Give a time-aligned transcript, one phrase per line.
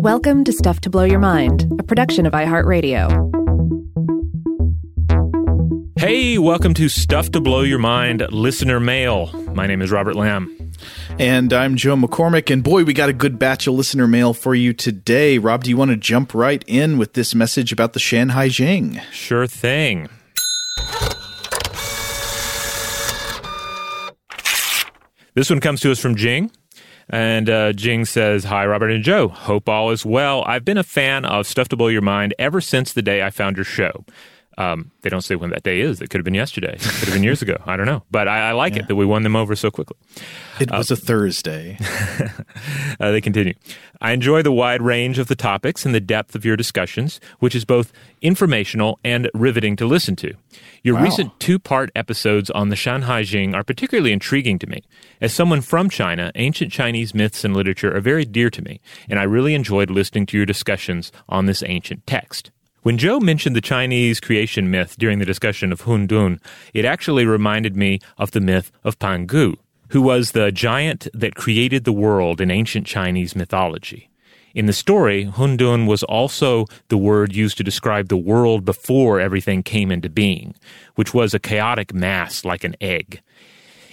[0.00, 3.28] Welcome to Stuff to Blow Your Mind, a production of iHeartRadio.
[5.98, 9.26] Hey, welcome to Stuff to Blow Your Mind listener mail.
[9.52, 10.72] My name is Robert Lamb.
[11.18, 12.50] And I'm Joe McCormick.
[12.50, 15.36] And boy, we got a good batch of listener mail for you today.
[15.36, 19.02] Rob, do you want to jump right in with this message about the Shanhai Jing?
[19.12, 20.08] Sure thing.
[25.34, 26.50] This one comes to us from Jing.
[27.10, 29.28] And uh, Jing says, Hi, Robert and Joe.
[29.28, 30.44] Hope all is well.
[30.44, 33.30] I've been a fan of Stuff to Blow Your Mind ever since the day I
[33.30, 34.04] found your show.
[34.60, 36.02] Um, they don't say when that day is.
[36.02, 36.74] It could have been yesterday.
[36.74, 37.56] It could have been years ago.
[37.64, 38.02] I don't know.
[38.10, 38.80] But I, I like yeah.
[38.80, 39.96] it that we won them over so quickly.
[40.60, 41.78] It was uh, a Thursday.
[43.00, 43.54] uh, they continue.
[44.02, 47.54] I enjoy the wide range of the topics and the depth of your discussions, which
[47.54, 50.34] is both informational and riveting to listen to.
[50.82, 51.04] Your wow.
[51.04, 54.82] recent two part episodes on the Shanhai Jing are particularly intriguing to me.
[55.22, 59.18] As someone from China, ancient Chinese myths and literature are very dear to me, and
[59.18, 62.50] I really enjoyed listening to your discussions on this ancient text.
[62.82, 66.40] When Joe mentioned the Chinese creation myth during the discussion of Hun Dun,
[66.72, 69.56] it actually reminded me of the myth of Pangu,
[69.90, 74.08] who was the giant that created the world in ancient Chinese mythology.
[74.54, 79.20] In the story, Hun Dun was also the word used to describe the world before
[79.20, 80.54] everything came into being,
[80.94, 83.20] which was a chaotic mass like an egg.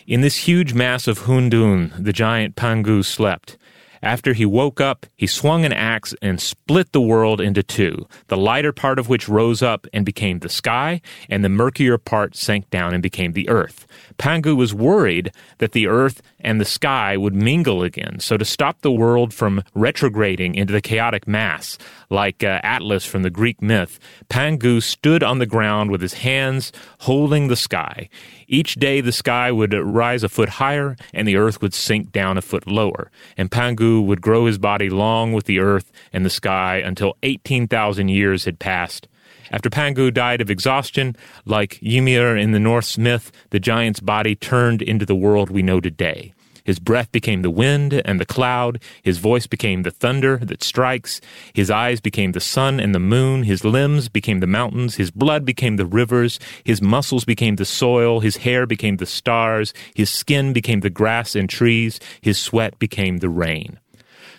[0.08, 3.58] In this huge mass of Hun Dun, the giant Pangu slept,
[4.02, 8.38] after he woke up, he swung an axe and split the world into two, the
[8.38, 12.70] lighter part of which rose up and became the sky, and the murkier part sank
[12.70, 13.86] down and became the earth.
[14.18, 18.82] Pangu was worried that the earth and the sky would mingle again, so to stop
[18.82, 21.78] the world from retrograding into the chaotic mass,
[22.10, 26.72] like uh, Atlas from the Greek myth, Pangu stood on the ground with his hands
[27.00, 28.10] holding the sky.
[28.50, 32.38] Each day the sky would rise a foot higher and the earth would sink down
[32.38, 36.30] a foot lower, and Pangu would grow his body long with the earth and the
[36.30, 39.10] sky until 18,000 years had passed.
[39.52, 41.16] After Pangu died of exhaustion,
[41.46, 45.82] like Ymir in the Norse myth, the giant's body turned into the world we know
[45.82, 46.34] today.
[46.68, 48.80] His breath became the wind and the cloud.
[49.02, 51.22] His voice became the thunder that strikes.
[51.54, 53.44] His eyes became the sun and the moon.
[53.44, 54.98] His limbs became the mountains.
[54.98, 56.40] His blood became the rivers.
[56.66, 58.20] His muscles became the soil.
[58.20, 59.74] His hair became the stars.
[59.96, 62.02] His skin became the grass and trees.
[62.20, 63.80] His sweat became the rain.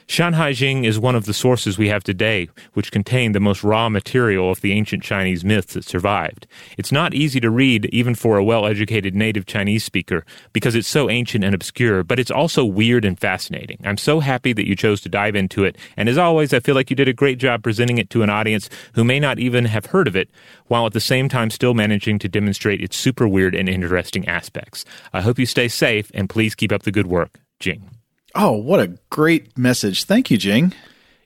[0.08, 3.90] Shanhai Jing is one of the sources we have today which contain the most raw
[3.90, 6.46] material of the ancient Chinese myths that survived.
[6.78, 10.24] It's not easy to read even for a well-educated native Chinese speaker
[10.54, 13.78] because it's so ancient and obscure, but it's also weird and fascinating.
[13.84, 16.74] I'm so happy that you chose to dive into it, and as always, I feel
[16.74, 19.66] like you did a great job presenting it to an audience who may not even
[19.66, 20.30] have heard of it,
[20.68, 24.86] while at the same time still managing to demonstrate its super weird and interesting aspects.
[25.12, 27.38] I hope you stay safe, and please keep up the good work.
[27.60, 27.97] Jing.
[28.40, 30.04] Oh, what a great message.
[30.04, 30.72] Thank you, Jing.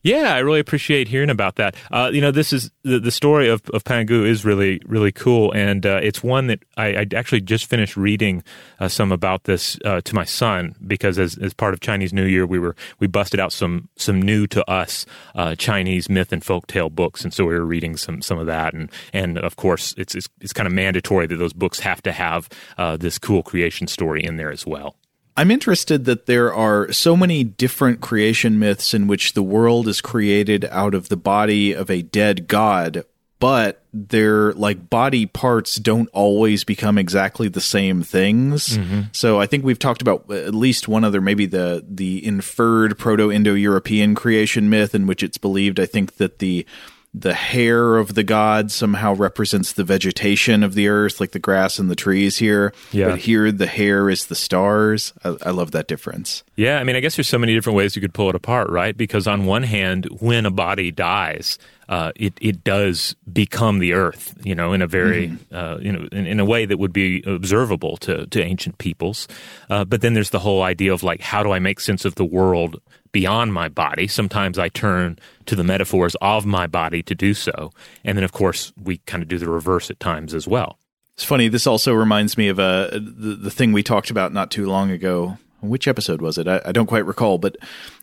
[0.02, 1.76] Yeah, I really appreciate hearing about that.
[1.90, 5.52] Uh, you know, this is the, the story of, of Pangu is really, really cool.
[5.52, 8.42] And uh, it's one that I, I, actually just finished reading
[8.80, 12.24] uh, some about this uh, to my son because as, as part of Chinese New
[12.24, 16.42] Year, we were, we busted out some, some new to us uh, Chinese myth and
[16.42, 17.22] folktale books.
[17.24, 18.72] And so we were reading some, some of that.
[18.72, 22.12] And, and of course, it's, it's, it's kind of mandatory that those books have to
[22.12, 22.48] have
[22.78, 24.96] uh, this cool creation story in there as well.
[25.36, 30.00] I'm interested that there are so many different creation myths in which the world is
[30.00, 33.04] created out of the body of a dead god,
[33.38, 38.78] but their like body parts don't always become exactly the same things.
[38.78, 39.00] Mm-hmm.
[39.12, 44.14] So I think we've talked about at least one other, maybe the the inferred Proto-Indo-European
[44.14, 45.80] creation myth in which it's believed.
[45.80, 46.66] I think that the
[47.14, 51.78] the hair of the god somehow represents the vegetation of the earth, like the grass
[51.78, 52.72] and the trees here.
[52.90, 53.10] Yeah.
[53.10, 55.12] But here, the hair is the stars.
[55.22, 56.42] I, I, love that difference.
[56.56, 56.78] Yeah.
[56.78, 58.96] I mean, I guess there's so many different ways you could pull it apart, right?
[58.96, 61.58] Because on one hand, when a body dies,
[61.88, 65.54] uh, it it does become the earth, you know, in a very mm-hmm.
[65.54, 69.28] uh, you know in, in, a way that would be observable to to ancient peoples.
[69.68, 72.14] Uh, but then there's the whole idea of like, how do I make sense of
[72.14, 72.80] the world
[73.12, 74.08] beyond my body.
[74.08, 77.72] Sometimes I turn to the metaphors of my body to do so.
[78.04, 80.78] And then, of course, we kind of do the reverse at times as well.
[81.14, 81.48] It's funny.
[81.48, 84.90] This also reminds me of uh, the, the thing we talked about not too long
[84.90, 86.48] ago which episode was it?
[86.48, 87.56] I, I, don't quite recall, but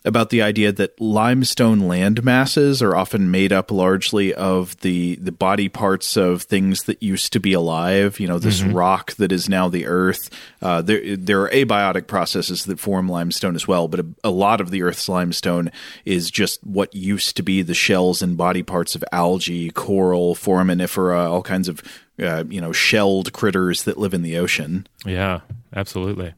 [0.06, 5.31] about the idea that limestone land masses are often made up largely of the the
[5.31, 8.19] body parts of things that used to be alive.
[8.19, 8.73] You know, this mm-hmm.
[8.73, 10.29] rock that is now the earth.
[10.61, 14.62] Uh, there there are abiotic processes that form limestone as well, but a, a, lot
[14.62, 15.71] of the Earth's limestone
[16.05, 21.29] is just what used to be the shells and body parts of algae, coral, foraminifera,
[21.29, 21.81] all kinds of
[22.21, 24.88] uh, you know shelled critters that live in the ocean.
[25.05, 25.41] Yeah,
[25.75, 26.33] absolutely.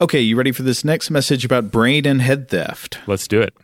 [0.00, 2.98] Okay, you ready for this next message about brain and head theft?
[3.06, 3.54] Let's do it.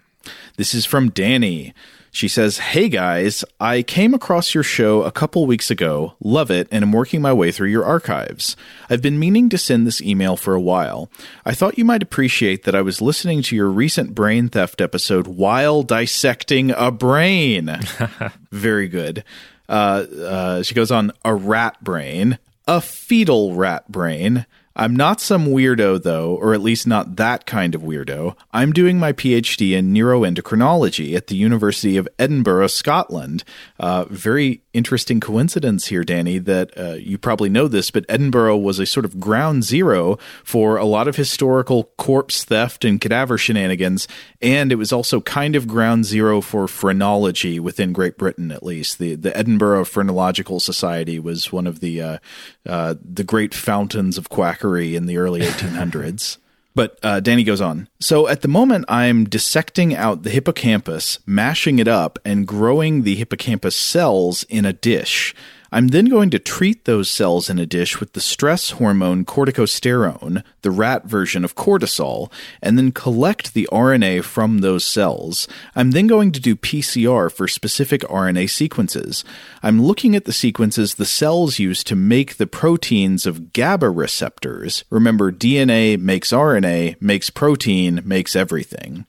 [0.56, 1.74] This is from Danny.
[2.12, 6.68] She says, Hey guys, I came across your show a couple weeks ago, love it,
[6.70, 8.56] and am working my way through your archives.
[8.88, 11.10] I've been meaning to send this email for a while.
[11.44, 15.26] I thought you might appreciate that I was listening to your recent brain theft episode
[15.26, 17.76] while dissecting a brain.
[18.52, 19.24] Very good.
[19.68, 22.38] Uh, uh, she goes on, a rat brain,
[22.68, 24.46] a fetal rat brain.
[24.80, 28.34] I'm not some weirdo, though, or at least not that kind of weirdo.
[28.50, 33.44] I'm doing my PhD in neuroendocrinology at the University of Edinburgh, Scotland.
[33.78, 38.78] Uh, very interesting coincidence here, Danny, that uh, you probably know this, but Edinburgh was
[38.78, 44.06] a sort of ground zero for a lot of historical corpse theft and cadaver shenanigans,
[44.40, 48.98] and it was also kind of ground zero for phrenology within Great Britain, at least.
[48.98, 52.18] The the Edinburgh Phrenological Society was one of the uh,
[52.66, 56.38] uh, the great fountains of quackery in the early 1800s.
[56.80, 57.88] But uh, Danny goes on.
[58.00, 63.16] So at the moment, I'm dissecting out the hippocampus, mashing it up, and growing the
[63.16, 65.34] hippocampus cells in a dish.
[65.72, 70.42] I'm then going to treat those cells in a dish with the stress hormone corticosterone,
[70.62, 72.30] the rat version of cortisol,
[72.60, 75.46] and then collect the RNA from those cells.
[75.76, 79.24] I'm then going to do PCR for specific RNA sequences.
[79.62, 84.84] I'm looking at the sequences the cells use to make the proteins of GABA receptors.
[84.90, 89.06] Remember, DNA makes RNA, makes protein, makes everything.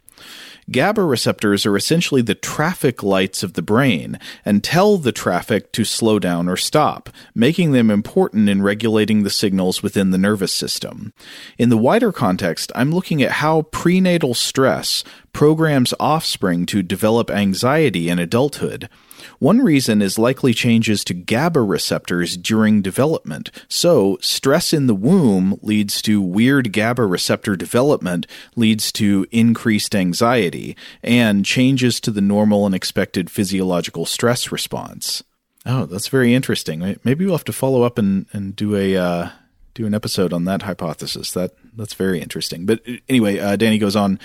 [0.69, 5.83] GABA receptors are essentially the traffic lights of the brain and tell the traffic to
[5.83, 11.13] slow down or stop, making them important in regulating the signals within the nervous system.
[11.57, 15.03] In the wider context, I'm looking at how prenatal stress
[15.33, 18.89] programs offspring to develop anxiety in adulthood.
[19.41, 23.49] One reason is likely changes to GABA receptors during development.
[23.67, 30.77] So, stress in the womb leads to weird GABA receptor development, leads to increased anxiety,
[31.01, 35.23] and changes to the normal and expected physiological stress response.
[35.65, 36.97] Oh, that's very interesting.
[37.03, 39.29] Maybe we'll have to follow up and, and do a uh,
[39.73, 41.31] do an episode on that hypothesis.
[41.31, 42.67] That that's very interesting.
[42.67, 44.19] But anyway, uh, Danny goes on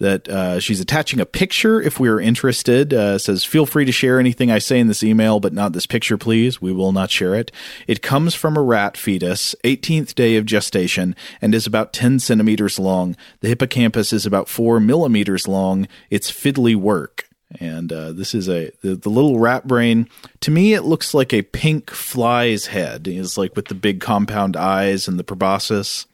[0.00, 2.92] that uh, she's attaching a picture if we are interested.
[2.92, 5.86] Uh, says, feel free to share anything I say in this email, but not this
[5.86, 6.60] picture, please.
[6.60, 7.52] We will not share it.
[7.86, 12.78] It comes from a rat fetus, 18th day of gestation, and is about 10 centimeters
[12.78, 13.16] long.
[13.40, 15.86] The hippocampus is about 4 millimeters long.
[16.10, 17.28] It's fiddly work.
[17.58, 20.08] And uh, this is a the, the, little rat brain.
[20.42, 23.08] To me, it looks like a pink fly's head.
[23.08, 26.06] It's like with the big compound eyes and the proboscis.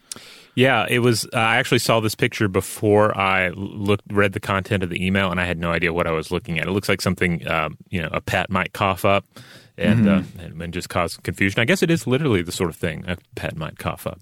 [0.56, 1.26] Yeah, it was.
[1.26, 5.30] Uh, I actually saw this picture before I looked, read the content of the email,
[5.30, 6.66] and I had no idea what I was looking at.
[6.66, 9.26] It looks like something um, you know a pet might cough up
[9.78, 10.40] and, mm-hmm.
[10.40, 11.60] uh, and, and just cause confusion.
[11.60, 14.20] I guess it is literally the sort of thing a pet might cough up.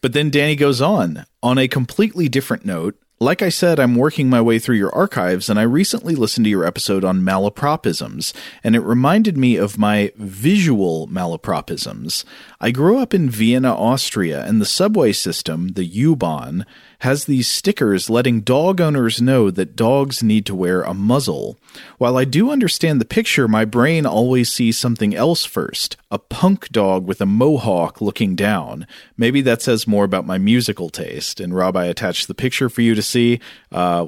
[0.00, 2.96] But then Danny goes on on a completely different note.
[3.20, 6.50] Like I said, I'm working my way through your archives, and I recently listened to
[6.50, 12.24] your episode on malapropisms, and it reminded me of my visual malapropisms.
[12.64, 16.64] I grew up in Vienna, Austria, and the subway system, the U-Bahn,
[17.00, 21.58] has these stickers letting dog owners know that dogs need to wear a muzzle.
[21.98, 26.68] While I do understand the picture, my brain always sees something else first a punk
[26.68, 28.86] dog with a mohawk looking down.
[29.16, 31.40] Maybe that says more about my musical taste.
[31.40, 33.40] And Rob, I attached the picture for you to see.
[33.72, 34.06] Uh,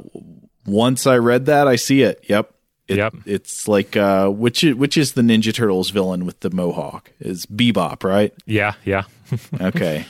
[0.64, 2.24] once I read that, I see it.
[2.28, 2.53] Yep.
[2.86, 3.14] It, yep.
[3.24, 7.10] It's like uh, which is, which is the Ninja Turtles villain with the mohawk?
[7.18, 8.34] Is Bebop, right?
[8.46, 9.04] Yeah, yeah.
[9.60, 10.06] okay.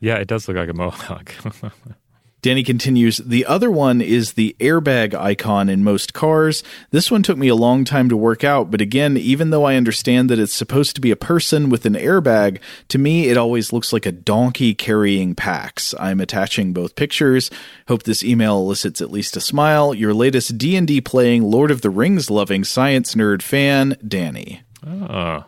[0.00, 1.32] Yeah, it does look like a mohawk.
[2.44, 6.62] Danny continues, the other one is the airbag icon in most cars.
[6.90, 9.76] This one took me a long time to work out, but again, even though I
[9.76, 13.72] understand that it's supposed to be a person with an airbag, to me it always
[13.72, 15.94] looks like a donkey carrying packs.
[15.98, 17.50] I'm attaching both pictures.
[17.88, 19.94] Hope this email elicits at least a smile.
[19.94, 24.60] Your latest D&D playing Lord of the Rings loving science nerd fan, Danny.
[24.86, 25.46] Oh.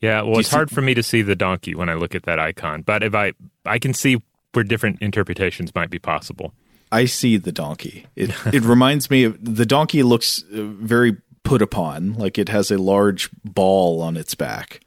[0.00, 2.22] Yeah, well, it's see- hard for me to see the donkey when I look at
[2.22, 3.32] that icon, but if I
[3.66, 6.52] I can see where different interpretations might be possible.
[6.90, 8.06] I see the donkey.
[8.16, 12.70] It it reminds me of the donkey looks uh, very put upon, like it has
[12.70, 14.80] a large ball on its back.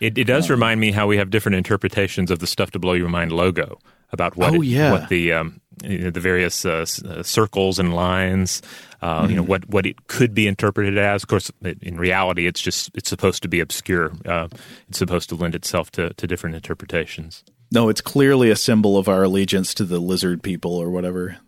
[0.00, 2.78] It, it does um, remind me how we have different interpretations of the "Stuff to
[2.78, 3.78] Blow Your Mind" logo
[4.12, 4.92] about what oh, it, yeah.
[4.92, 8.62] what the um, you know, the various uh, uh, circles and lines,
[9.02, 9.30] uh, mm-hmm.
[9.30, 9.50] you know mm-hmm.
[9.50, 11.22] what what it could be interpreted as.
[11.22, 14.12] Of course, in reality, it's just it's supposed to be obscure.
[14.24, 14.48] Uh,
[14.88, 17.44] it's supposed to lend itself to to different interpretations.
[17.72, 21.38] No, it's clearly a symbol of our allegiance to the lizard people or whatever.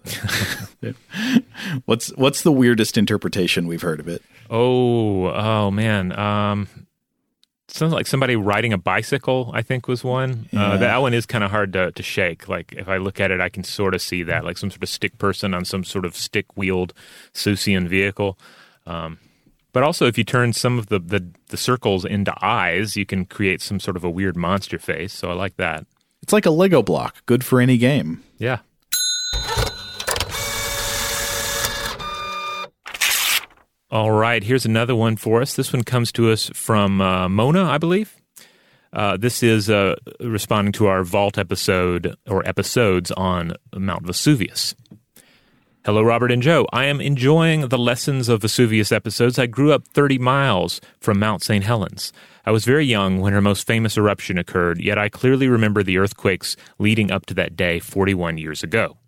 [1.84, 4.22] what's what's the weirdest interpretation we've heard of it?
[4.50, 6.18] Oh, oh man.
[6.18, 6.68] Um,
[7.68, 9.50] sounds like somebody riding a bicycle.
[9.54, 10.48] I think was one.
[10.54, 12.48] Uh, that one is kind of hard to, to shake.
[12.48, 14.82] Like if I look at it, I can sort of see that, like some sort
[14.82, 16.94] of stick person on some sort of stick wheeled
[17.32, 18.38] Seussian vehicle.
[18.86, 19.18] Um,
[19.72, 23.24] but also, if you turn some of the, the the circles into eyes, you can
[23.24, 25.12] create some sort of a weird monster face.
[25.12, 25.86] So I like that.
[26.28, 28.22] It's like a Lego block, good for any game.
[28.36, 28.58] Yeah.
[33.90, 35.54] All right, here's another one for us.
[35.54, 38.14] This one comes to us from uh, Mona, I believe.
[38.92, 44.74] Uh, this is uh, responding to our Vault episode or episodes on Mount Vesuvius.
[45.84, 46.66] Hello, Robert and Joe.
[46.72, 49.38] I am enjoying the Lessons of Vesuvius episodes.
[49.38, 51.64] I grew up 30 miles from Mount St.
[51.64, 52.12] Helens.
[52.44, 55.96] I was very young when her most famous eruption occurred, yet I clearly remember the
[55.96, 58.98] earthquakes leading up to that day 41 years ago.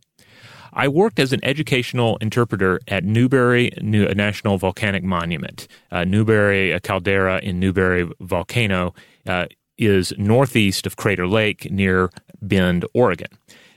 [0.72, 5.66] I worked as an educational interpreter at Newberry National Volcanic Monument.
[5.90, 8.94] Uh, Newberry caldera in Newberry Volcano
[9.26, 9.46] uh,
[9.76, 12.10] is northeast of Crater Lake near
[12.40, 13.28] Bend, Oregon.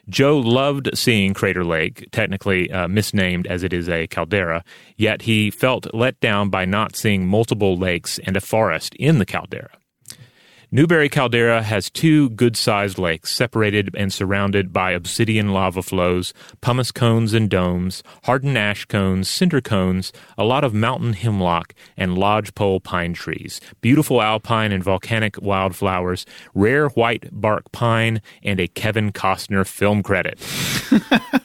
[0.10, 4.63] Joe loved seeing Crater Lake, technically uh, misnamed as it is a caldera,
[4.98, 9.25] yet he felt let down by not seeing multiple lakes and a forest in the
[9.25, 9.72] caldera.
[10.75, 16.92] Newberry Caldera has two good sized lakes separated and surrounded by obsidian lava flows, pumice
[16.92, 22.80] cones and domes, hardened ash cones, cinder cones, a lot of mountain hemlock, and lodgepole
[22.80, 26.25] pine trees, beautiful alpine and volcanic wildflowers,
[26.56, 30.39] rare white bark pine, and a Kevin Costner film credit.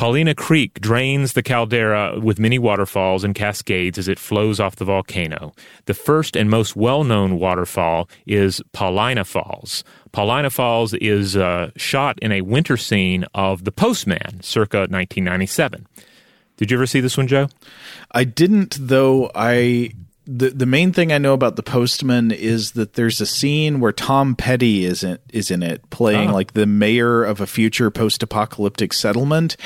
[0.00, 4.84] Paulina Creek drains the caldera with many waterfalls and cascades as it flows off the
[4.86, 5.52] volcano.
[5.84, 9.84] The first and most well known waterfall is Paulina Falls.
[10.10, 15.86] Paulina Falls is uh, shot in a winter scene of The Postman, circa 1997.
[16.56, 17.48] Did you ever see this one, Joe?
[18.10, 19.30] I didn't, though.
[19.34, 19.90] I
[20.26, 23.92] the the main thing I know about the Postman is that there's a scene where
[23.92, 26.32] Tom Petty is in, is in it, playing Oh.
[26.34, 29.58] like the mayor of a future post apocalyptic settlement.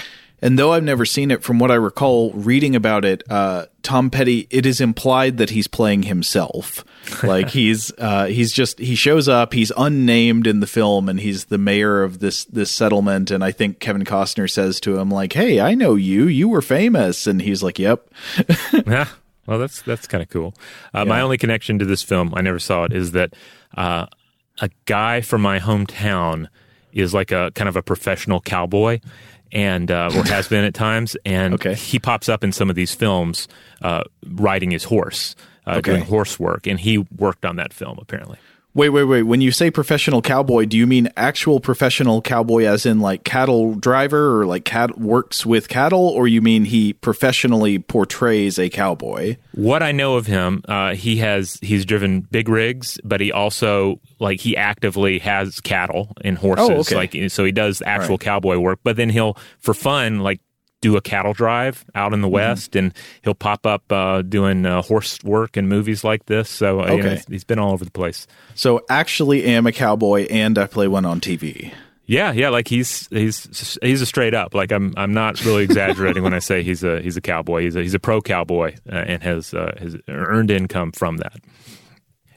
[0.44, 4.10] And though I've never seen it, from what I recall reading about it, uh, Tom
[4.10, 6.84] Petty, it is implied that he's playing himself.
[7.22, 11.46] Like he's uh, he's just he shows up, he's unnamed in the film, and he's
[11.46, 13.30] the mayor of this this settlement.
[13.30, 16.24] And I think Kevin Costner says to him like, "Hey, I know you.
[16.26, 18.08] You were famous." And he's like, "Yep."
[18.86, 19.08] Yeah.
[19.46, 20.54] Well, that's that's kind of cool.
[20.94, 23.34] Uh, My only connection to this film, I never saw it, is that
[23.76, 24.06] uh,
[24.60, 26.48] a guy from my hometown
[26.92, 29.00] is like a kind of a professional cowboy,
[29.54, 31.74] and uh, or has been at times, and Okay.
[31.74, 33.48] he pops up in some of these films
[33.80, 35.34] uh, riding his horse,
[35.66, 35.92] uh, Okay.
[35.92, 38.36] doing horse work, and he worked on that film apparently.
[38.76, 39.22] Wait, wait, wait.
[39.22, 43.74] When you say professional cowboy, do you mean actual professional cowboy as in like cattle
[43.76, 49.36] driver or like cat works with cattle or you mean he professionally portrays a cowboy?
[49.52, 54.00] What I know of him, uh, he has he's driven big rigs, but he also
[54.18, 56.68] like he actively has cattle and horses.
[56.68, 56.96] Oh, okay.
[56.96, 58.20] Like so, he does actual Right.
[58.20, 58.80] cowboy work.
[58.82, 60.40] But then he'll for fun like
[60.84, 62.34] do a cattle drive out in the Mm-hmm.
[62.34, 66.48] west, and he'll pop up uh, doing uh, horse work in movies like this.
[66.50, 68.26] So uh, you know, he's- he's been all over the place.
[68.54, 71.72] So actually am a cowboy and I play one on TV.
[72.06, 74.52] Yeah, yeah, like he's he's he's a straight up.
[74.54, 77.62] Like I'm I'm not really exaggerating when I say he's a he's a cowboy.
[77.62, 81.36] He's a he's a pro cowboy uh, and has uh, has earned income from that.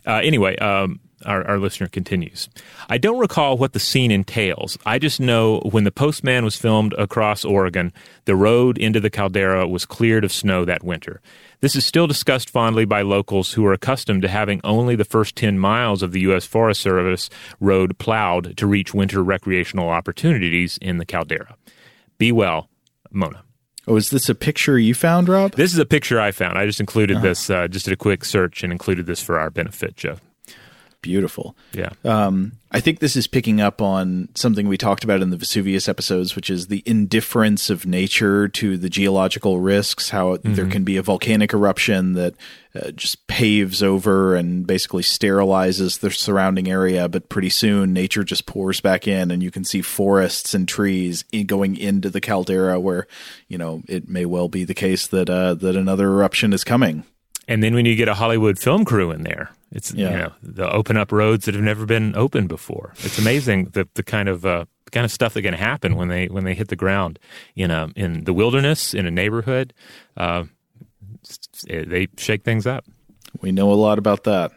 [0.06, 2.50] Uh, anyway, um, our, our listener continues.
[2.90, 4.78] I don't recall what the scene entails.
[4.86, 7.94] I just know when the Postman was filmed across Oregon,
[8.26, 11.22] the road into the caldera was cleared of snow that winter.
[11.60, 15.36] This is still discussed fondly by locals who are accustomed to having only the first
[15.36, 16.46] 10 miles of the U.S.
[16.46, 21.56] Forest Service road plowed to reach winter recreational opportunities in the caldera.
[22.20, 22.70] Be well,
[23.12, 23.44] Mona.
[23.88, 25.54] Oh, is this a picture you found, Rob?
[25.54, 26.58] This is a picture I found.
[26.58, 29.50] I just included this, uh, just did a quick search and included this for our
[29.50, 30.18] benefit, Joe.
[31.08, 31.56] Beautiful.
[31.72, 31.92] Yeah.
[32.04, 35.88] Um, I think this is picking up on something we talked about in the Vesuvius
[35.88, 40.10] episodes, which is the indifference of nature to the geological risks.
[40.10, 42.36] How there can be a volcanic eruption that
[42.76, 48.46] uh, just paves over and basically sterilizes the surrounding area, but pretty soon nature just
[48.46, 52.82] pours back in, and you can see forests and trees in, going into the caldera,
[52.82, 53.08] where
[53.48, 57.06] you know it may well be the case that uh, that another eruption is coming.
[57.48, 60.12] And then when you get a Hollywood film crew in there, it's Yeah.
[60.12, 62.94] you know they'll open up roads that have never been opened before.
[63.04, 66.08] It's amazing the the kind of uh, the kind of stuff that can happen when
[66.10, 67.20] they when they hit the ground
[67.56, 69.74] in a in the wilderness in a neighborhood.
[70.16, 70.44] Uh,
[71.68, 72.86] they shake things up.
[73.42, 74.52] We know a lot about that.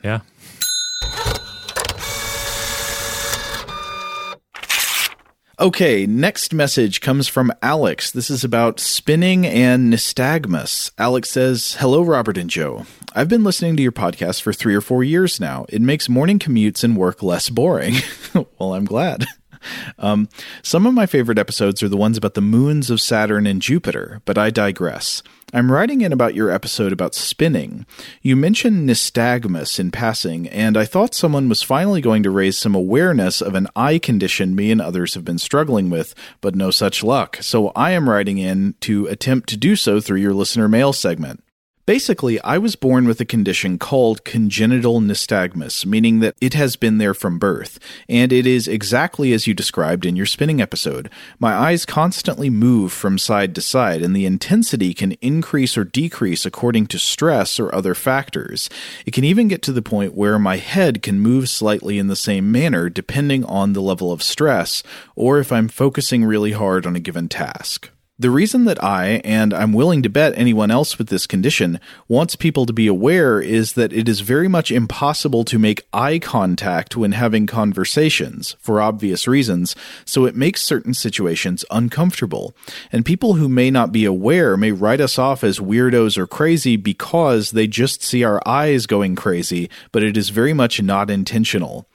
[5.61, 8.13] Okay, next message comes from Alex.
[8.13, 10.91] This is about spinning and nystagmus.
[10.97, 12.87] Alex says, Hello, Robert and Joe.
[13.15, 15.67] I've been listening to your podcast for three or four years now.
[15.69, 17.97] It makes morning commutes and work less boring.
[18.59, 19.27] well, I'm glad.
[19.99, 20.29] Um,
[20.63, 24.23] some of my favorite episodes are the ones about the moons of Saturn and Jupiter,
[24.25, 25.23] but I digress.
[25.53, 27.85] I'm writing in about your episode about spinning.
[28.23, 32.75] You mentioned nystagmus in passing, and I thought someone was finally going to raise some
[32.75, 37.03] awareness of an eye condition me and others have been struggling with, but no such
[37.03, 37.39] luck.
[37.41, 41.43] So I am writing in to attempt to do so through your listener mail segment.
[41.91, 46.99] Basically, I was born with a condition called congenital nystagmus, meaning that it has been
[46.99, 51.11] there from birth, and it is exactly as you described in your spinning episode.
[51.41, 56.47] My eyes constantly move from side to side, and the intensity can increase or decrease
[56.47, 58.71] according to stress or other factors.
[59.05, 62.15] It can even get to the point where my head can move slightly in the
[62.15, 64.85] same manner depending on the level of stress,
[65.17, 67.91] or if I'm focusing really hard on a given task.
[68.21, 72.37] The reason that I, and I'm willing to bet anyone else with this condition, wants
[72.37, 76.99] people to be aware is that it is very much impossible to make eye contact
[76.99, 79.75] when having conversations, for obvious reasons,
[80.05, 82.55] so it makes certain situations uncomfortable.
[82.93, 86.77] And people who may not be aware may write us off as weirdos or crazy
[86.77, 91.87] because they just see our eyes going crazy, but it is very much not intentional.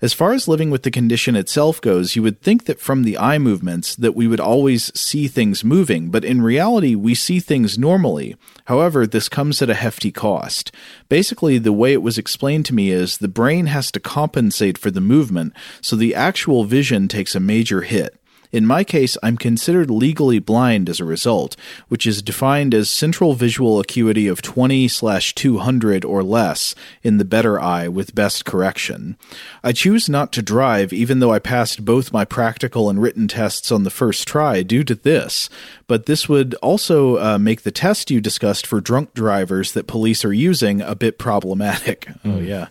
[0.00, 3.18] As far as living with the condition itself goes, you would think that from the
[3.18, 7.76] eye movements that we would always see things moving, but in reality we see things
[7.76, 8.36] normally.
[8.66, 10.70] However, this comes at a hefty cost.
[11.08, 14.92] Basically, the way it was explained to me is the brain has to compensate for
[14.92, 18.14] the movement, so the actual vision takes a major hit.
[18.50, 21.56] In my case, I'm considered legally blind as a result,
[21.88, 27.60] which is defined as central visual acuity of 20 200 or less in the better
[27.60, 29.16] eye with best correction.
[29.62, 33.70] I choose not to drive even though I passed both my practical and written tests
[33.70, 35.50] on the first try due to this,
[35.86, 40.24] but this would also uh, make the test you discussed for drunk drivers that police
[40.24, 42.06] are using a bit problematic.
[42.06, 42.14] Mm.
[42.38, 42.68] Oh, yeah.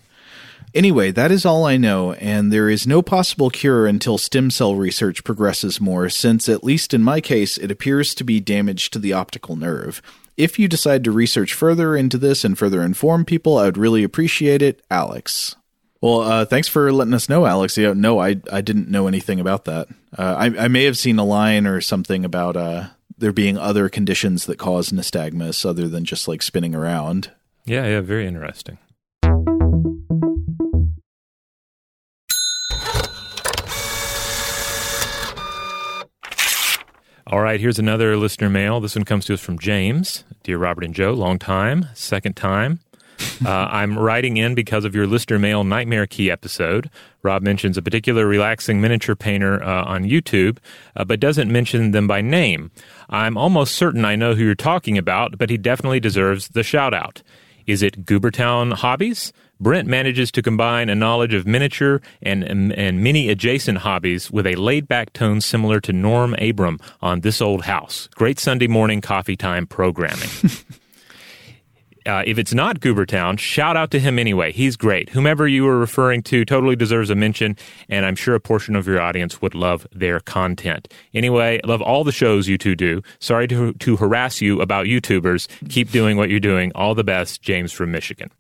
[0.77, 4.75] Anyway, that is all I know, and there is no possible cure until stem cell
[4.75, 9.00] research progresses more, since, at least in my case, it appears to be damage to
[9.00, 10.03] the optical nerve.
[10.37, 14.03] If you decide to research further into this and further inform people, I would really
[14.03, 14.83] appreciate it.
[14.92, 15.55] Alex.
[16.00, 17.75] Well, uh, thanks for letting us know, Alex.
[17.75, 19.87] Yeah, no, I I didn't know anything about that.
[20.16, 23.90] Uh, I I may have seen a line or something about uh, there being other
[23.90, 27.31] conditions that cause nystagmus other than just like spinning around.
[27.66, 28.77] Yeah, yeah, very interesting.
[37.29, 38.79] All right, here's another listener mail.
[38.79, 40.24] This one comes to us from James.
[40.44, 42.79] Dear Robert and Joe, long time, second time.
[43.46, 46.90] uh, I'm writing in because of your listener mail Nightmare Key episode.
[47.24, 50.59] Rob mentions a particular relaxing miniature painter uh, on YouTube,
[50.96, 52.72] uh, but doesn't mention them by name.
[53.09, 56.94] I'm almost certain I know who you're talking about, but he definitely deserves the shout
[56.94, 57.24] out.
[57.66, 59.33] Is it Goobertown Hobbies?
[59.59, 64.55] Brent manages to combine a knowledge of miniature and, and many adjacent hobbies with a
[64.55, 68.07] laid back tone similar to Norm Abram on This Old House.
[68.15, 70.29] Great Sunday morning coffee time programming.
[72.07, 74.53] Uh, if it's not Goobertown, shout out to him anyway.
[74.53, 75.09] He's great.
[75.09, 77.57] Whomever you were referring to totally deserves a mention,
[77.89, 80.87] and I'm sure a portion of your audience would love their content.
[81.13, 83.01] Anyway, love all the shows you two do.
[83.20, 85.50] Sorry to, to harass you about YouTubers.
[85.67, 86.72] Keep doing what you're doing.
[86.75, 88.31] All the best, James from Michigan.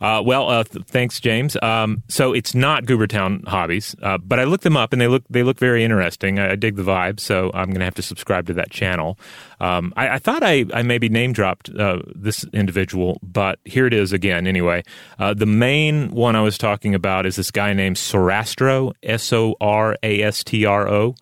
[0.00, 1.56] Uh, well, uh, th- thanks, James.
[1.62, 5.24] Um, so it's not Goobertown hobbies, uh, but I looked them up and they look
[5.30, 6.38] they look very interesting.
[6.38, 9.18] I, I dig the vibe, so I'm going to have to subscribe to that channel.
[9.60, 13.94] Um, I, I, thought I, I maybe name dropped uh, this individual, but here it
[13.94, 14.46] is again.
[14.46, 14.82] Anyway,
[15.18, 19.54] uh, the main one I was talking about is this guy named Sorastro, S O
[19.60, 21.14] R A S T R O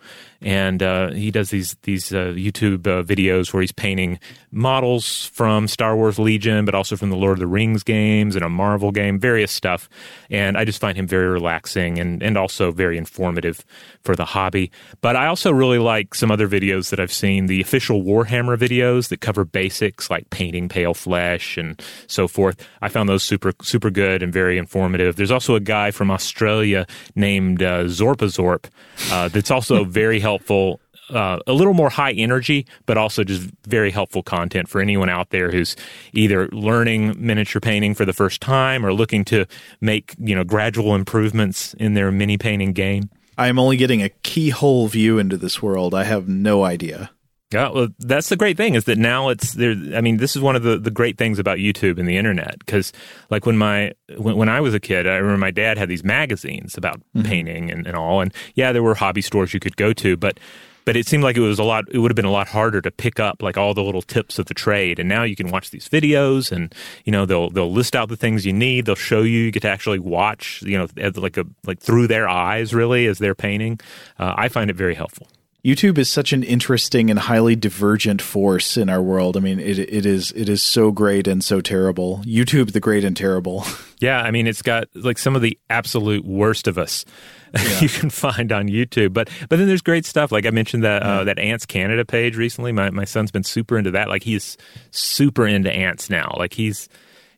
[0.42, 4.18] and uh, he does these these uh, YouTube uh, videos where he's painting
[4.50, 8.44] models from Star Wars Legion, but also from the Lord of the Rings games and
[8.44, 9.88] a Marvel game, various stuff.
[10.30, 13.64] And I just find him very relaxing and and also very informative
[14.02, 14.72] for the hobby.
[15.00, 19.08] But I also really like some other videos that I've seen, the official Warhammer videos
[19.08, 22.66] that cover basics like painting pale flesh and so forth.
[22.80, 25.16] I found those super super good and very informative.
[25.16, 28.64] There's also a guy from Australia named uh, Zorpazorp
[29.10, 33.50] uh, that's also very helpful helpful uh, a little more high energy, but also just
[33.66, 35.76] very helpful content for anyone out there who's
[36.14, 39.44] either learning miniature painting for the first time or looking to
[39.80, 43.10] make you know gradual improvements in their mini painting game.
[43.36, 45.94] I am only getting a keyhole view into this world.
[45.94, 47.10] I have no idea.
[47.52, 49.74] Yeah, well, that's the great thing is that now it's there.
[49.94, 52.58] I mean, this is one of the, the great things about YouTube and the internet
[52.58, 52.92] because,
[53.30, 56.04] like, when my when, when I was a kid, I remember my dad had these
[56.04, 57.22] magazines about mm-hmm.
[57.22, 60.38] painting and, and all, and yeah, there were hobby stores you could go to, but
[60.84, 62.80] but it seemed like it was a lot it would have been a lot harder
[62.80, 65.50] to pick up like all the little tips of the trade and now you can
[65.50, 68.94] watch these videos and you know they'll they'll list out the things you need they'll
[68.94, 72.74] show you you get to actually watch you know like a like through their eyes
[72.74, 73.78] really as they're painting
[74.18, 75.28] uh, i find it very helpful
[75.64, 79.36] YouTube is such an interesting and highly divergent force in our world.
[79.36, 82.18] I mean, it it is it is so great and so terrible.
[82.24, 83.64] YouTube, the great and terrible.
[84.02, 87.04] Yeah, I mean, it's got like some of the absolute worst of us.
[87.54, 87.80] Yeah.
[87.82, 89.12] you can find on YouTube.
[89.12, 90.32] But but then there's great stuff.
[90.32, 92.72] Like I mentioned that uh, that Ants Canada page recently.
[92.72, 94.08] My my son's been super into that.
[94.08, 94.56] Like he's
[94.90, 96.34] super into ants now.
[96.38, 96.88] Like he's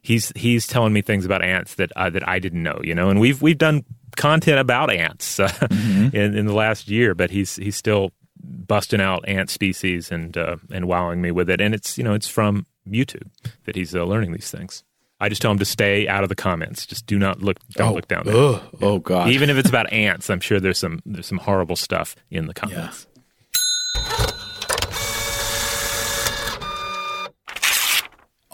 [0.03, 2.81] he's he's telling me things about ants that uh, that I didn't know.
[2.85, 3.85] You know, and we've we've done
[4.15, 6.15] content about ants uh, mm-hmm.
[6.17, 10.57] in, in the last year, but he's he's still busting out ant species and uh,
[10.73, 11.61] and wowing me with it.
[11.61, 13.29] And it's you know it's from YouTube
[13.65, 14.85] that he's uh, learning these things.
[15.21, 16.87] I just tell him to stay out of the comments.
[16.87, 17.59] Just do not look.
[17.73, 18.35] Don't oh, look down there.
[18.35, 18.87] Ugh, yeah.
[18.87, 19.31] Oh god.
[19.31, 22.55] Even if it's about ants, I'm sure there's some there's some horrible stuff in the
[22.55, 23.07] comments.
[23.07, 23.14] Yeah.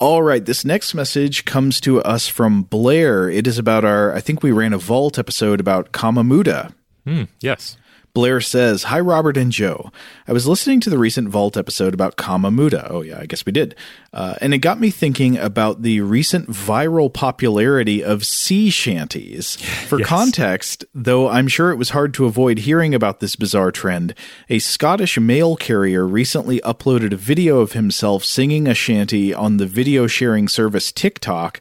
[0.01, 3.29] All right, this next message comes to us from Blair.
[3.29, 6.73] It is about our, I think we ran a Vault episode about Kamamuda.
[7.07, 7.77] Mm, yes.
[8.13, 9.91] Blair says, Hi, Robert and Joe.
[10.27, 12.89] I was listening to the recent Vault episode about Kamamuda.
[12.91, 13.77] Oh, yeah, I guess we did.
[14.13, 19.57] Uh, and it got me thinking about the recent viral popularity of sea shanties.
[19.87, 20.09] For yes.
[20.09, 24.15] context, though I'm sure it was hard to avoid hearing about this bizarre trend,
[24.49, 29.67] a Scottish mail carrier recently uploaded a video of himself singing a shanty on the
[29.67, 31.61] video sharing service TikTok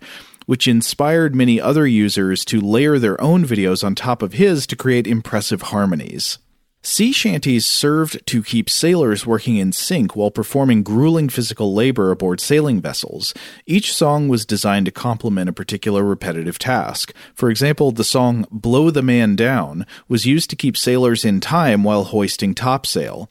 [0.50, 4.76] which inspired many other users to layer their own videos on top of his to
[4.76, 6.40] create impressive harmonies.
[6.82, 12.40] Sea shanties served to keep sailors working in sync while performing grueling physical labor aboard
[12.40, 13.34] sailing vessels.
[13.66, 17.14] Each song was designed to complement a particular repetitive task.
[17.36, 21.84] For example, the song Blow the Man Down was used to keep sailors in time
[21.84, 23.30] while hoisting topsail.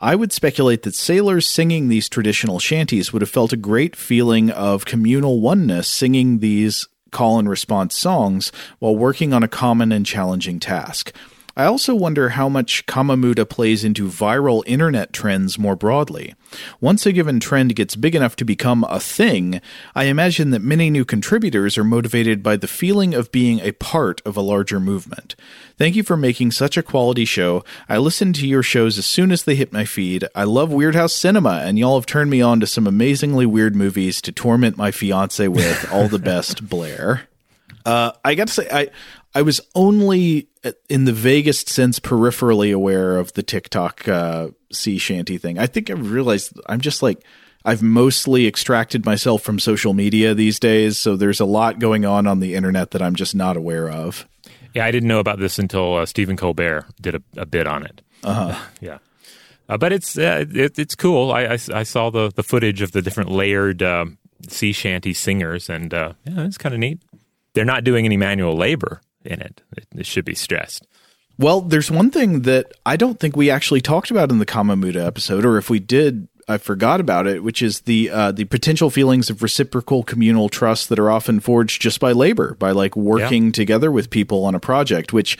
[0.00, 4.50] I would speculate that sailors singing these traditional shanties would have felt a great feeling
[4.50, 10.04] of communal oneness singing these call and response songs while working on a common and
[10.04, 11.12] challenging task.
[11.58, 16.36] I also wonder how much Kamamuda plays into viral internet trends more broadly.
[16.80, 19.60] Once a given trend gets big enough to become a thing,
[19.92, 24.22] I imagine that many new contributors are motivated by the feeling of being a part
[24.24, 25.34] of a larger movement.
[25.76, 27.64] Thank you for making such a quality show.
[27.88, 30.28] I listen to your shows as soon as they hit my feed.
[30.36, 34.22] I love Weirdhouse Cinema, and y'all have turned me on to some amazingly weird movies
[34.22, 35.92] to torment my fiance with.
[35.92, 37.28] All the best, Blair.
[37.88, 38.88] Uh, I got to say, I
[39.34, 40.48] I was only
[40.88, 45.58] in the vaguest sense peripherally aware of the TikTok uh, sea shanty thing.
[45.58, 47.22] I think I realized I'm just like
[47.64, 52.26] I've mostly extracted myself from social media these days, so there's a lot going on
[52.26, 54.26] on the internet that I'm just not aware of.
[54.74, 57.84] Yeah, I didn't know about this until uh, Stephen Colbert did a, a bit on
[57.84, 58.00] it.
[58.24, 58.58] Uh-huh.
[58.80, 58.98] yeah.
[59.68, 61.30] Uh, but it's uh, it, it's cool.
[61.30, 64.16] I, I, I, saw the, the footage of the different layered um,
[64.48, 67.02] sea shanty singers, and uh, yeah, it's kind of neat.
[67.52, 69.62] They're not doing any manual labor, in it.
[69.76, 70.86] It, it should be stressed.
[71.38, 75.06] Well, there's one thing that I don't think we actually talked about in the Kamamuda
[75.06, 78.90] episode, or if we did, I forgot about it, which is the uh, the potential
[78.90, 83.46] feelings of reciprocal communal trust that are often forged just by labor, by like working
[83.46, 83.52] yeah.
[83.52, 85.38] together with people on a project, which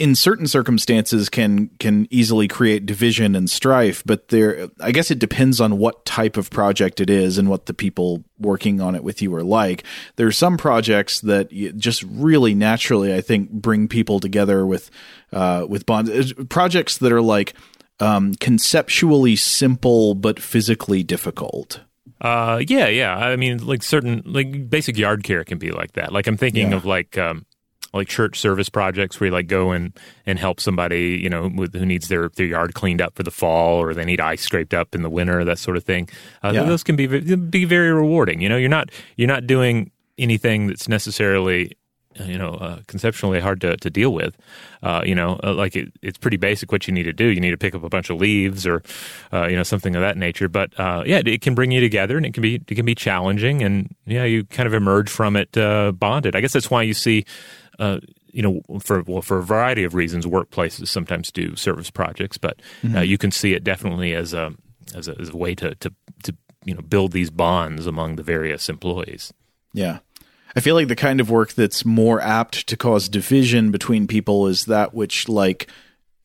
[0.00, 5.18] in certain circumstances can can easily create division and strife but there i guess it
[5.18, 9.04] depends on what type of project it is and what the people working on it
[9.04, 9.84] with you are like
[10.16, 14.90] there are some projects that just really naturally i think bring people together with
[15.32, 17.52] uh, with bonds projects that are like
[18.00, 21.80] um, conceptually simple but physically difficult
[22.22, 23.16] uh, yeah, yeah.
[23.16, 26.12] I mean, like certain, like basic yard care can be like that.
[26.12, 26.76] Like I'm thinking yeah.
[26.76, 27.46] of like, um,
[27.92, 31.74] like church service projects where you like go and and help somebody you know with,
[31.74, 34.74] who needs their their yard cleaned up for the fall or they need ice scraped
[34.74, 36.08] up in the winter that sort of thing.
[36.42, 36.62] Uh, yeah.
[36.64, 38.40] those can be be very rewarding.
[38.40, 41.76] You know you're not you're not doing anything that's necessarily
[42.26, 44.36] you know uh, conceptually hard to, to deal with.
[44.82, 47.26] Uh, you know uh, like it, it's pretty basic what you need to do.
[47.26, 48.82] You need to pick up a bunch of leaves or
[49.32, 50.48] uh, you know something of that nature.
[50.48, 52.94] But uh, yeah it can bring you together and it can be it can be
[52.94, 56.34] challenging and yeah you kind of emerge from it uh, bonded.
[56.34, 57.24] I guess that's why you see
[57.80, 57.98] uh,
[58.32, 62.60] you know, for well, for a variety of reasons, workplaces sometimes do service projects, but
[62.60, 62.96] uh, mm-hmm.
[62.98, 64.52] uh, you can see it definitely as a
[64.94, 65.92] as a, as a way to, to
[66.24, 69.32] to you know build these bonds among the various employees.
[69.72, 69.98] Yeah.
[70.54, 74.48] I feel like the kind of work that's more apt to cause division between people
[74.48, 75.70] is that which like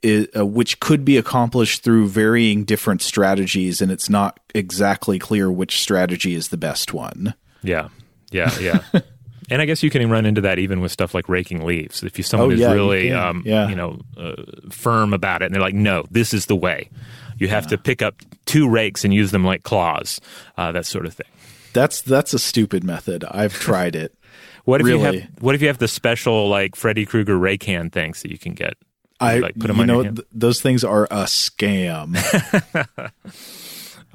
[0.03, 5.51] i- uh, which could be accomplished through varying different strategies, and it's not exactly clear
[5.51, 7.35] which strategy is the best one.
[7.61, 7.89] Yeah,
[8.31, 8.81] yeah, yeah.
[9.49, 12.03] and I guess you can run into that even with stuff like raking leaves.
[12.03, 13.17] If you someone Oh, yeah, you really, can.
[13.17, 13.67] um, Yeah.
[13.69, 14.33] you know, uh,
[14.71, 16.89] firm about it, and they're like, "No, this is the way."
[17.37, 20.21] You have to pick up two rakes and use them like claws,
[20.57, 21.27] uh, that sort of thing.
[21.73, 23.23] That's that's a stupid method.
[23.29, 24.13] I've tried it.
[24.65, 25.27] What if you have?
[25.41, 28.53] What if you have the special like Freddy Krueger rake hand things that you can
[28.53, 28.73] get?
[29.19, 30.15] I like put them you on know your hand?
[30.17, 32.15] th- those things are a scam.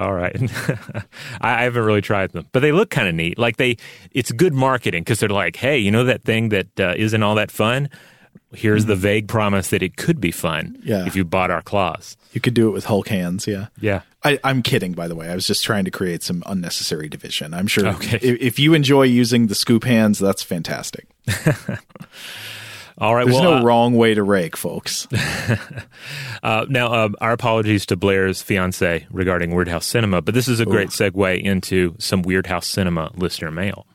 [0.00, 0.34] All right,
[1.42, 3.38] I, haven't really tried them, but they look kind of neat.
[3.38, 3.76] Like they,
[4.12, 7.34] it's good marketing because they're like, hey, you know that thing that uh, not all
[7.34, 7.90] that fun.
[8.52, 10.88] Here's the vague promise that it could be fun Mm-hmm.
[10.88, 11.06] Yeah.
[11.06, 12.16] if you bought our claws.
[12.32, 13.46] you could do it with Hulk hands.
[13.46, 13.66] Yeah.
[13.80, 14.00] Yeah.
[14.24, 15.28] I, I'm kidding, by the way.
[15.28, 17.54] I was just trying to create some unnecessary division.
[17.54, 18.16] I'm sure Okay.
[18.22, 21.06] if, if you enjoy using the scoop hands, that's fantastic.
[23.00, 23.24] All right.
[23.24, 25.08] There's well, no uh, wrong way to rake, folks.
[26.42, 30.58] Uh, now, uh, our apologies to Blair's fiance regarding Weird House Cinema, but this is
[30.58, 33.86] a great segue into some Weird House Cinema listener mail.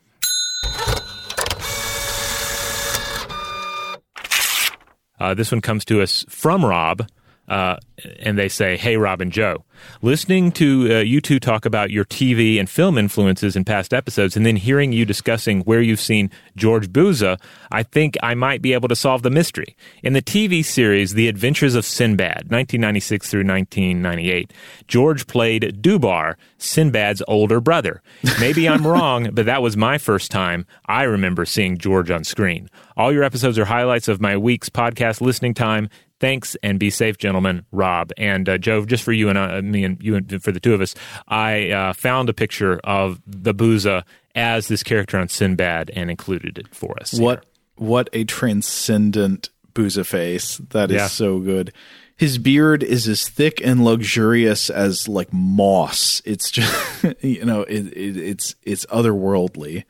[5.18, 7.08] Uh, this one comes to us from Rob,
[7.48, 7.76] uh,
[8.20, 9.64] and they say, Hey, Rob and Joe,
[10.02, 14.36] listening to uh, you two talk about your TV and film influences in past episodes,
[14.36, 18.72] and then hearing you discussing where you've seen George Buza, I think I might be
[18.72, 19.76] able to solve the mystery.
[20.02, 24.52] In the TV series The Adventures of Sinbad, 1996 through 1998,
[24.88, 28.02] George played Dubar, Sinbad's older brother.
[28.40, 32.68] Maybe I'm wrong, but that was my first time I remember seeing George on screen.
[32.96, 35.90] All your episodes are highlights of my week's podcast listening time.
[36.18, 37.64] Thanks and be safe, gentlemen.
[37.72, 40.60] Rob and uh, Joe, just for you and uh, me and you and for the
[40.60, 40.94] two of us,
[41.28, 44.02] I uh, found a picture of the Buza
[44.34, 47.18] as this character on Sinbad and included it for us.
[47.18, 47.44] What
[47.76, 50.56] what a transcendent Buza face.
[50.70, 51.06] That is Yeah.
[51.08, 51.72] so good.
[52.16, 56.22] His beard is as thick and luxurious as like moss.
[56.24, 59.84] It's just you know, it, it, it's it's otherworldly.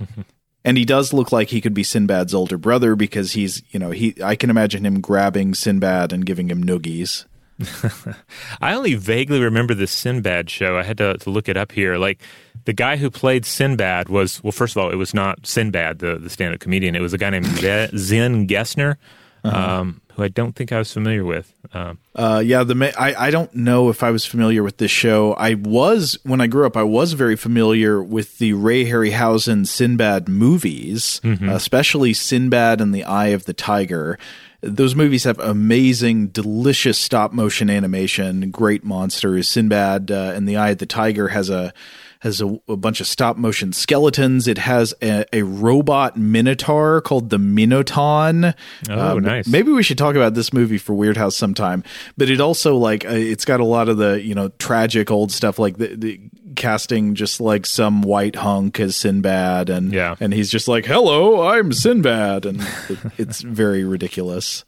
[0.64, 3.90] and he does look like he could be Sinbad's older brother because he's, you know,
[3.90, 7.24] he I can imagine him grabbing Sinbad and giving him noogies.
[8.60, 10.78] I only vaguely remember the Sinbad show.
[10.78, 11.96] I had to, to look it up here.
[11.96, 12.20] Like
[12.64, 14.52] the guy who played Sinbad was well.
[14.52, 16.96] First of all, it was not Sinbad, the the stand up comedian.
[16.96, 18.96] It was a guy named Zen Gesner,
[19.44, 21.52] um, who I don't think I was familiar with.
[21.72, 24.90] Um, Uh, yeah, the ma- I I don't know if I was familiar with this
[24.90, 25.32] show.
[25.34, 26.76] I was when I grew up.
[26.76, 33.28] I was very familiar with the Ray Harryhausen Sinbad movies, especially Sinbad and the Eye
[33.28, 34.18] of the Tiger.
[34.62, 39.48] Those movies have amazing, delicious stop motion animation, great monsters.
[39.48, 41.72] Sinbad uh, and the Eye of the Tiger has a
[42.20, 44.46] has a, a bunch of stop motion skeletons.
[44.48, 48.54] It has a, a robot minotaur called the Minotaur.
[48.88, 49.46] Oh, nice.
[49.46, 51.82] Maybe we should talk about this movie for Weird House sometime.
[52.16, 55.32] But it also like uh, it's got a lot of the you know tragic old
[55.32, 56.20] stuff like the, the
[56.56, 60.16] casting just like some white hunk as Sinbad and Yeah.
[60.20, 64.64] and he's just like hello I'm Sinbad and it, it's very ridiculous.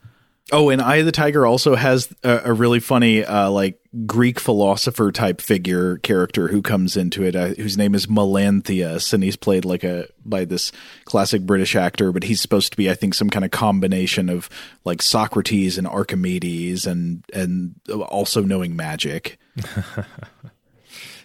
[0.52, 4.38] Oh, and Eye of the Tiger also has a, a really funny, uh, like Greek
[4.38, 9.36] philosopher type figure character who comes into it, uh, whose name is Melanthius, and he's
[9.36, 10.70] played like a by this
[11.06, 14.50] classic British actor, but he's supposed to be, I think, some kind of combination of
[14.84, 19.38] like Socrates and Archimedes, and and also knowing magic.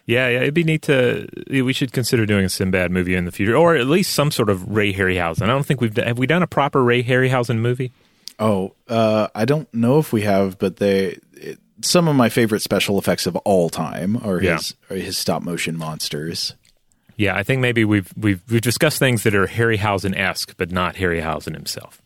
[0.05, 1.27] yeah, yeah, it'd be neat to.
[1.49, 4.49] We should consider doing a Sinbad movie in the future, or at least some sort
[4.49, 5.43] of Ray Harryhausen.
[5.43, 7.91] I don't think we've have we done a proper Ray Harryhausen movie.
[8.39, 11.19] Oh, uh, I don't know if we have, but they.
[11.33, 14.55] It, some of my favorite special effects of all time are Yeah.
[14.57, 16.55] his are his stop motion monsters.
[17.15, 20.95] Yeah, I think maybe we've we've we've discussed things that are Harryhausen esque, but not
[20.95, 22.01] Harryhausen himself.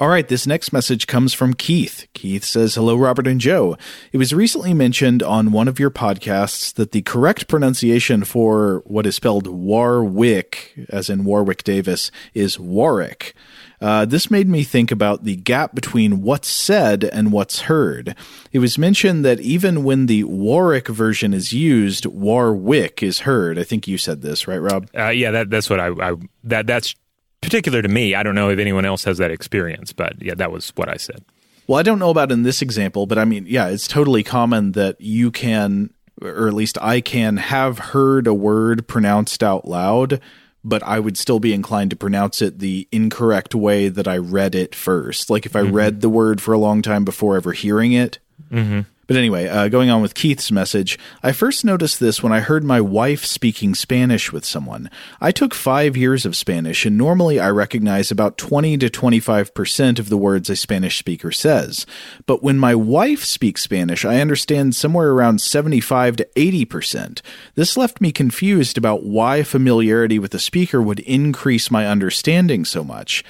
[0.00, 2.06] All right, this next message comes from Keith.
[2.14, 3.76] Keith says, Hello, Robert and Joe.
[4.12, 9.06] It was recently mentioned on one of your podcasts that the correct pronunciation for what
[9.06, 13.34] is spelled Warwick, as in Warwick Davis, is Warwick.
[13.80, 18.14] Uh, this made me think about the gap between what's said and what's heard.
[18.52, 23.58] It was mentioned that even when the Warwick version is used, Warwick is heard.
[23.58, 24.88] I think you said this, right, Rob?
[24.96, 26.94] Uh, yeah, that that's what I, I that that's
[27.40, 28.14] particular to me.
[28.14, 30.96] I don't know if anyone else has that experience, but yeah, that was what I
[30.96, 31.24] said.
[31.66, 34.72] Well, I don't know about in this example, but I mean, yeah, it's totally common
[34.72, 40.20] that you can, or at least I can, have heard a word pronounced out loud,
[40.64, 44.54] but I would still be inclined to pronounce it the incorrect way that I read
[44.54, 45.28] it first.
[45.28, 45.74] Like if I mm-hmm.
[45.74, 48.18] read the word for a long time before ever hearing it.
[48.50, 48.80] Mm-hmm.
[49.08, 52.62] But anyway, uh, going on with Keith's message, I first noticed this when I heard
[52.62, 54.90] my wife speaking Spanish with someone.
[55.18, 60.10] I took five years of Spanish, and normally I recognize about 20 to 25% of
[60.10, 61.86] the words a Spanish speaker says.
[62.26, 67.22] But when my wife speaks Spanish, I understand somewhere around 75 to 80%.
[67.54, 72.84] This left me confused about why familiarity with the speaker would increase my understanding so
[72.84, 73.24] much.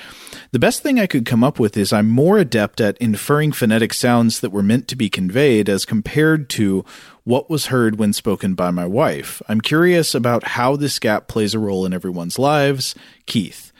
[0.51, 3.93] The best thing I could come up with is I'm more adept at inferring phonetic
[3.93, 6.87] sounds that were meant to be conveyed as compared to
[7.25, 9.43] what was heard when spoken by my wife.
[9.47, 12.95] I'm curious about how this gap plays a role in everyone's lives.
[13.27, 13.73] Keith.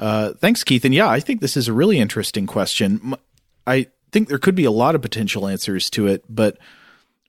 [0.00, 0.84] Uh, thanks, Keith.
[0.84, 3.14] And yeah, I think this is a really interesting question.
[3.64, 6.58] I think there could be a lot of potential answers to it, but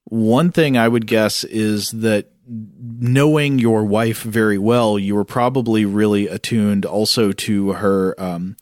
[0.05, 5.85] one thing I would guess is that knowing your wife very well, you were probably
[5.85, 8.55] really attuned also to her um,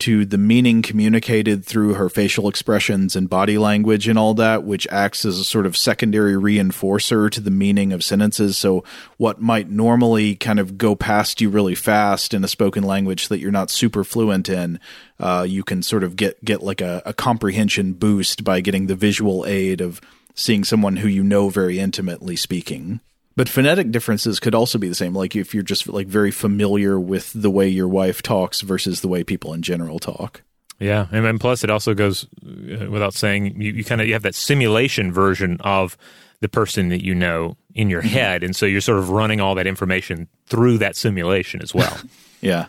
[0.00, 4.86] to the meaning communicated through her facial expressions and body language and all that, which
[4.90, 8.58] acts as a sort of secondary reinforcer to the meaning of sentences.
[8.58, 8.82] So,
[9.16, 13.38] what might normally kind of go past you really fast in a spoken language that
[13.38, 14.80] you're not super fluent in,
[15.18, 18.96] uh, you can sort of get get like a, a comprehension boost by getting the
[18.96, 20.00] visual aid of
[20.34, 23.00] seeing someone who you know very intimately speaking.
[23.40, 25.14] But phonetic differences could also be the same.
[25.14, 29.08] Like if you're just like very familiar with the way your wife talks versus the
[29.08, 30.42] way people in general talk.
[30.78, 34.12] Yeah, and, and plus it also goes uh, without saying you, you kind of you
[34.12, 35.96] have that simulation version of
[36.40, 38.10] the person that you know in your mm-hmm.
[38.10, 41.96] head, and so you're sort of running all that information through that simulation as well.
[42.42, 42.66] yeah.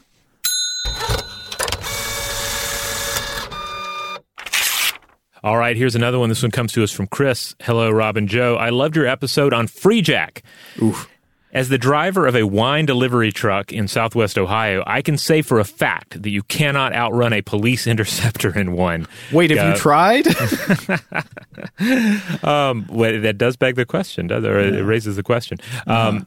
[5.43, 6.29] All right, here's another one.
[6.29, 7.55] This one comes to us from Chris.
[7.61, 8.55] Hello, Rob and Joe.
[8.55, 10.43] I loved your episode on Freejack.
[10.81, 11.09] Oof.
[11.51, 15.59] As the driver of a wine delivery truck in southwest Ohio, I can say for
[15.59, 19.07] a fact that you cannot outrun a police interceptor in one.
[19.31, 20.27] Wait, have uh, you tried?
[22.45, 24.49] um, well, that does beg the question, does it?
[24.49, 24.79] Or yeah.
[24.79, 25.57] it raises the question.
[25.87, 26.25] Um, uh-huh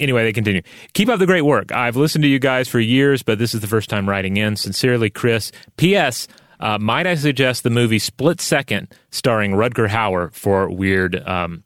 [0.00, 0.62] anyway, they continue.
[0.92, 1.72] Keep up the great work.
[1.72, 4.54] I've listened to you guys for years, but this is the first time writing in.
[4.54, 5.50] Sincerely, Chris.
[5.76, 6.28] P.S.
[6.60, 11.62] Uh, might I suggest the movie Split Second, starring Rutger Hauer for weird um,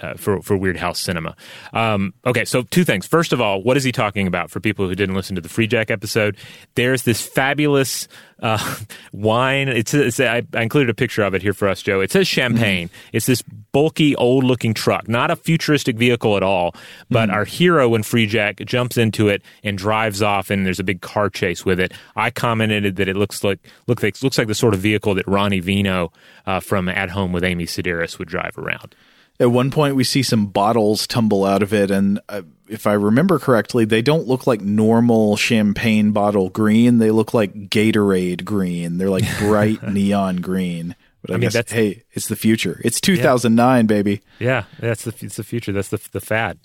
[0.00, 1.36] uh, for for Weirdhouse Cinema.
[1.72, 3.06] Um, okay, so two things.
[3.06, 4.50] First of all, what is he talking about?
[4.50, 6.36] For people who didn't listen to the Freejack episode,
[6.74, 8.08] there's this fabulous
[8.40, 8.76] uh,
[9.12, 9.68] wine.
[9.68, 12.00] It's, it's I, I, included a picture of it here for us, Joe.
[12.00, 12.88] It says champagne.
[12.88, 13.16] Mm-hmm.
[13.16, 16.74] It's this bulky, old-looking truck, not a futuristic vehicle at all.
[17.10, 17.36] But mm-hmm.
[17.36, 21.30] our hero in Freejack jumps into it and drives off, and there's a big car
[21.30, 21.92] chase with it.
[22.14, 25.26] I commented that it looks like looks like looks like the sort of vehicle that
[25.26, 26.12] Ronnie Vino
[26.46, 28.94] uh, from At Home with Amy Sedaris would drive around.
[29.38, 32.94] At one point, we see some bottles tumble out of it, and uh, if I
[32.94, 36.98] remember correctly, they don't look like normal champagne bottle green.
[36.98, 38.98] They look like Gatorade green.
[38.98, 40.96] They're like bright neon green.
[41.22, 42.80] But I, I mean, guess, that's, hey, it's the future.
[42.84, 43.82] It's 2009, yeah.
[43.86, 44.22] baby.
[44.38, 45.72] Yeah, that's the it's the future.
[45.72, 46.58] That's the the fad.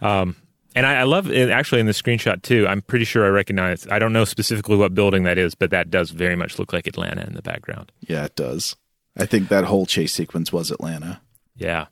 [0.00, 0.36] Um,
[0.74, 2.66] and I, I, love it actually in the screenshot too.
[2.66, 3.86] I'm pretty sure I recognize.
[3.88, 6.86] I don't know specifically what building that is, but that does very much look like
[6.86, 7.92] Atlanta in the background.
[8.00, 8.74] Yeah, it does.
[9.16, 11.20] I think that whole chase sequence was Atlanta.
[11.56, 11.86] Yeah.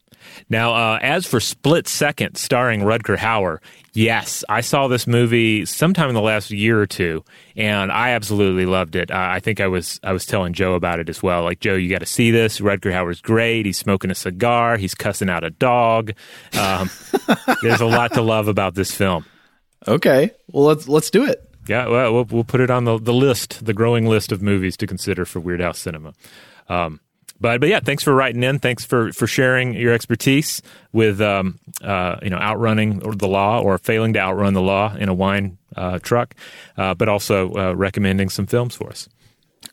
[0.48, 3.58] Now, uh, as for Split Second, starring Rutger Hauer,
[3.92, 7.24] yes, I saw this movie sometime in the last year or two,
[7.56, 9.10] and I absolutely loved it.
[9.10, 11.42] Uh, I think I was I was telling Joe about it as well.
[11.44, 12.60] Like Joe, you got to see this.
[12.60, 13.66] Rutger Hauer's great.
[13.66, 14.76] He's smoking a cigar.
[14.76, 16.12] He's cussing out a dog.
[16.58, 16.90] Um,
[17.62, 19.24] there's a lot to love about this film.
[19.86, 21.48] Okay, well let's let's do it.
[21.68, 24.76] Yeah, well, we'll, we'll put it on the the list, the growing list of movies
[24.78, 26.12] to consider for Weirdhouse Cinema.
[26.68, 27.00] Um,
[27.42, 28.58] but but yeah, thanks for writing in.
[28.58, 33.76] Thanks for for sharing your expertise with um, uh, you know outrunning the law or
[33.78, 36.34] failing to outrun the law in a wine uh, truck,
[36.76, 39.08] uh, but also uh, recommending some films for us.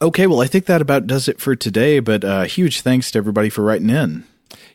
[0.01, 1.99] Okay, well, I think that about does it for today.
[1.99, 4.25] But uh, huge thanks to everybody for writing in.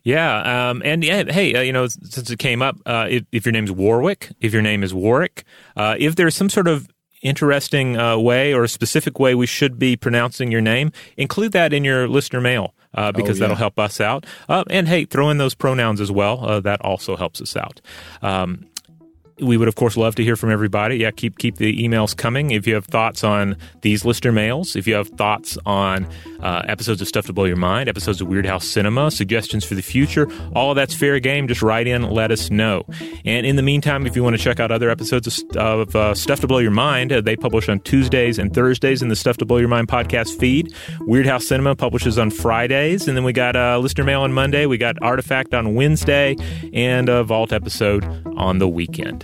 [0.04, 3.46] Yeah, um, and yeah, hey, uh, you know, since it came up, uh, if, if,
[3.46, 5.44] your name's Warwick, if your name is Warwick,
[5.76, 6.86] uh, if there's some sort of
[7.22, 11.72] interesting uh, way or a specific way we should be pronouncing your name, include that
[11.72, 13.48] in your listener mail uh, because oh, yeah.
[13.48, 14.26] that'll help us out.
[14.48, 16.44] Uh, and hey, throw in those pronouns as well.
[16.44, 17.80] Uh, that also helps us out.
[18.22, 18.66] Um,
[19.40, 20.96] we would of course love to hear from everybody.
[20.96, 22.52] Yeah, keep keep the emails coming.
[22.52, 26.06] If you have thoughts on these listener mails, if you have thoughts on
[26.40, 29.82] uh, episodes of Stuff to Blow Your Mind, episodes of Weirdhouse Cinema, suggestions for the
[29.82, 31.48] future, all of that's fair game.
[31.48, 32.84] Just write in, let us know.
[33.24, 36.14] And in the meantime, if you want to check out other episodes of, of uh,
[36.14, 39.38] Stuff to Blow Your Mind, uh, they publish on Tuesdays and Thursdays in the Stuff
[39.38, 40.72] to Blow Your Mind podcast feed.
[41.00, 44.66] Weirdhouse Cinema publishes on Fridays, and then we got uh, listener mail on Monday.
[44.66, 46.36] We got Artifact on Wednesday,
[46.72, 48.04] and a Vault episode
[48.36, 49.23] on the weekend.